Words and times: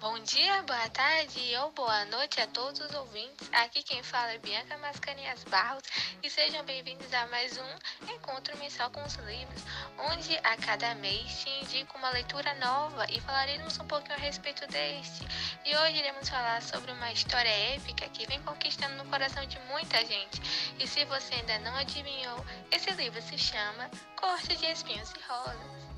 Bom 0.00 0.18
dia, 0.20 0.62
boa 0.62 0.88
tarde 0.88 1.54
ou 1.58 1.72
boa 1.72 2.06
noite 2.06 2.40
a 2.40 2.46
todos 2.46 2.80
os 2.80 2.94
ouvintes. 2.94 3.50
Aqui 3.52 3.82
quem 3.82 4.02
fala 4.02 4.32
é 4.32 4.38
Bianca 4.38 4.78
Mascarinhas 4.78 5.44
Barros 5.44 5.82
e 6.22 6.30
sejam 6.30 6.64
bem-vindos 6.64 7.12
a 7.12 7.26
mais 7.26 7.58
um 7.58 8.10
Encontro 8.10 8.56
Mensal 8.56 8.90
com 8.90 9.02
os 9.02 9.16
Livros, 9.16 9.62
onde 9.98 10.38
a 10.38 10.56
cada 10.56 10.94
mês 10.94 11.44
te 11.44 11.50
indico 11.50 11.98
uma 11.98 12.08
leitura 12.08 12.54
nova 12.54 13.04
e 13.10 13.20
falaremos 13.20 13.78
um 13.78 13.86
pouquinho 13.86 14.14
a 14.14 14.20
respeito 14.20 14.66
deste. 14.68 15.22
E 15.66 15.76
hoje 15.76 15.98
iremos 15.98 16.30
falar 16.30 16.62
sobre 16.62 16.92
uma 16.92 17.12
história 17.12 17.74
épica 17.74 18.08
que 18.08 18.26
vem 18.26 18.42
conquistando 18.42 18.94
no 18.94 19.10
coração 19.10 19.44
de 19.44 19.58
muita 19.68 19.98
gente. 20.06 20.40
E 20.78 20.86
se 20.86 21.04
você 21.04 21.34
ainda 21.34 21.58
não 21.58 21.76
adivinhou, 21.76 22.42
esse 22.72 22.90
livro 22.92 23.20
se 23.20 23.36
chama 23.36 23.90
Corte 24.16 24.56
de 24.56 24.64
Espinhos 24.64 25.12
e 25.12 25.30
Rosas. 25.30 25.89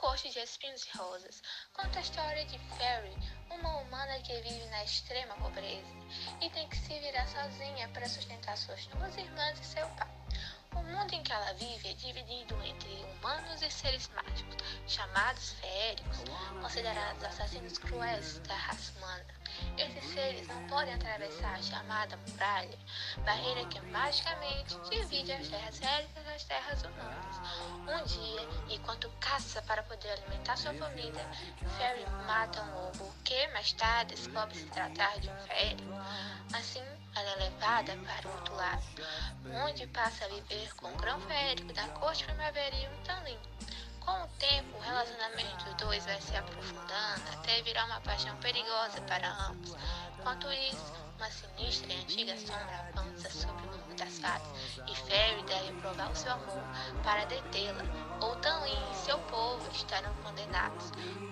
Corte 0.00 0.30
de 0.30 0.38
Espinhos 0.38 0.86
e 0.86 0.96
Rosas 0.96 1.42
conta 1.74 1.98
a 1.98 2.00
história 2.00 2.46
de 2.46 2.58
Fairy, 2.58 3.14
uma 3.50 3.80
humana 3.80 4.18
que 4.20 4.32
vive 4.40 4.64
na 4.70 4.82
extrema 4.82 5.34
pobreza 5.34 5.92
e 6.40 6.48
tem 6.48 6.66
que 6.70 6.76
se 6.78 6.98
virar 7.00 7.28
sozinha 7.28 7.86
para 7.90 8.08
sustentar 8.08 8.56
suas 8.56 8.86
duas 8.86 9.14
irmãs 9.18 9.60
e 9.60 9.64
seu 9.64 9.86
pai. 9.90 10.08
O 10.74 10.82
mundo 10.84 11.12
em 11.12 11.22
que 11.22 11.30
ela 11.30 11.52
vive 11.52 11.90
é 11.90 11.92
dividido 11.92 12.54
entre 12.64 12.88
humanos 13.04 13.60
e 13.60 13.70
seres 13.70 14.08
mágicos, 14.14 14.56
chamados 14.88 15.52
feéricos, 15.60 16.24
considerados 16.62 17.22
assassinos 17.22 17.76
cruéis 17.76 18.38
da 18.38 18.56
raça 18.56 18.96
humana. 18.96 19.39
Esses 19.76 20.12
seres 20.12 20.46
não 20.48 20.66
podem 20.66 20.94
atravessar 20.94 21.54
a 21.54 21.62
chamada 21.62 22.18
muralha, 22.28 22.78
barreira 23.24 23.64
que 23.66 23.80
magicamente 23.86 24.78
divide 24.90 25.32
as 25.32 25.48
terras 25.48 25.78
féricas 25.78 26.24
das 26.24 26.44
terras 26.44 26.82
humanas. 26.82 27.36
Um 27.88 28.04
dia, 28.04 28.48
enquanto 28.68 29.10
caça 29.20 29.62
para 29.62 29.82
poder 29.82 30.10
alimentar 30.10 30.56
sua 30.56 30.74
família, 30.74 31.26
Fairy 31.78 32.04
mata 32.26 32.62
um 32.62 32.74
lobo 32.74 33.14
que, 33.24 33.46
mais 33.48 33.72
tarde, 33.72 34.14
descobre 34.14 34.56
se 34.56 34.66
tratar 34.66 35.18
de 35.20 35.28
um 35.30 35.36
férico. 35.46 35.92
Assim, 36.52 36.82
ela 37.16 37.30
é 37.30 37.36
levada 37.36 37.96
para 37.96 38.28
o 38.28 38.32
outro 38.32 38.54
lado, 38.54 38.82
onde 39.66 39.86
passa 39.88 40.24
a 40.24 40.28
viver 40.28 40.74
com 40.76 40.92
o 40.92 40.96
grão 40.96 41.20
férico 41.22 41.72
da 41.72 41.88
corte 41.88 42.24
primaveril 42.24 42.90
Tanlin. 43.04 43.38
Com 44.10 44.24
o 44.24 44.28
tempo, 44.40 44.76
o 44.76 44.80
relacionamento 44.80 45.64
dos 45.66 45.74
dois 45.74 46.04
vai 46.04 46.20
se 46.20 46.34
aprofundando 46.34 47.30
até 47.32 47.62
virar 47.62 47.84
uma 47.84 48.00
paixão 48.00 48.36
perigosa 48.38 49.00
para 49.02 49.30
ambos. 49.46 49.76
Enquanto 50.18 50.52
isso, 50.52 50.92
uma 51.16 51.30
sinistra 51.30 51.92
e 51.92 52.00
antiga 52.00 52.36
sombra 52.36 52.90
avança 52.92 53.30
sobre 53.30 53.64
o 53.68 53.70
mundo 53.70 53.96
das 53.96 54.18
fadas 54.18 54.48
e 54.88 54.96
Fairy 54.96 55.44
deve 55.44 55.80
provar 55.80 56.10
o 56.10 56.16
seu 56.16 56.32
amor 56.32 56.60
para 57.04 57.24
detê-la, 57.26 57.84
ou 58.20 58.34
Tanlin 58.40 58.90
e 58.90 58.96
seu 58.96 59.16
povo 59.16 59.70
estarão 59.70 60.12
condenados. 60.24 60.90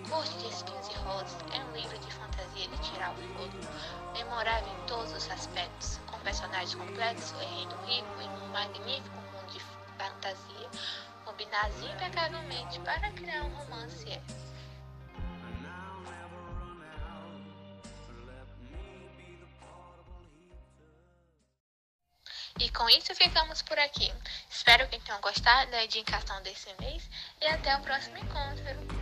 Corte 0.09 0.39
de 0.39 0.47
Espinhos 0.47 0.89
e 0.89 0.95
Rosas 0.99 1.37
é 1.53 1.59
um 1.59 1.73
livro 1.73 1.99
de 1.99 2.13
fantasia 2.13 2.69
de 2.69 2.79
tirar 2.79 3.11
o 3.11 3.17
fogo, 3.17 3.59
memorável 4.13 4.73
em 4.73 4.87
todos 4.87 5.13
os 5.15 5.29
aspectos, 5.33 5.99
com 6.07 6.17
personagens 6.21 6.77
complexos, 6.77 7.43
enredo 7.43 7.75
rico 7.87 8.23
e 8.23 8.25
um 8.25 8.53
magnífico 8.53 9.17
mundo 9.17 9.53
de 9.53 9.59
fantasia 9.99 11.08
combinados 11.39 11.81
impecavelmente 11.85 12.81
para 12.81 13.13
criar 13.13 13.45
um 13.45 13.55
romance. 13.55 14.21
E 22.59 22.69
com 22.71 22.91
isso 22.91 23.15
ficamos 23.15 23.63
por 23.63 23.79
aqui. 23.79 24.13
Espero 24.51 24.89
que 24.89 24.99
tenham 24.99 25.21
gostado 25.21 25.71
da 25.71 25.85
indicação 25.85 26.43
desse 26.43 26.75
mês 26.81 27.09
e 27.41 27.47
até 27.47 27.77
o 27.77 27.83
próximo 27.83 28.19
encontro. 28.19 28.98